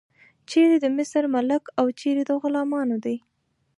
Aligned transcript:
چیرې 0.49 0.77
د 0.81 0.85
مصر 0.97 1.23
ملک 1.35 1.63
او 1.79 1.85
چیرې 1.99 2.23
د 2.29 2.31
غلامانو 2.41 2.97
دی. 3.05 3.17